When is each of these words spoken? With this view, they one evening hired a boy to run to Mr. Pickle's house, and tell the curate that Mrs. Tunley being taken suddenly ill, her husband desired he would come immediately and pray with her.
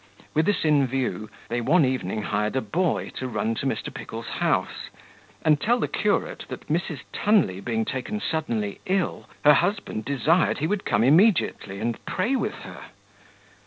With 0.33 0.47
this 0.47 0.63
view, 0.63 1.29
they 1.47 1.61
one 1.61 1.85
evening 1.85 2.23
hired 2.23 2.55
a 2.55 2.61
boy 2.61 3.11
to 3.17 3.27
run 3.27 3.53
to 3.53 3.67
Mr. 3.67 3.93
Pickle's 3.93 4.25
house, 4.41 4.89
and 5.45 5.61
tell 5.61 5.77
the 5.79 5.87
curate 5.87 6.43
that 6.47 6.69
Mrs. 6.69 7.01
Tunley 7.13 7.59
being 7.63 7.85
taken 7.85 8.19
suddenly 8.19 8.79
ill, 8.87 9.29
her 9.45 9.53
husband 9.53 10.03
desired 10.05 10.57
he 10.57 10.65
would 10.65 10.85
come 10.85 11.03
immediately 11.03 11.79
and 11.79 12.03
pray 12.05 12.35
with 12.35 12.55
her. 12.63 12.85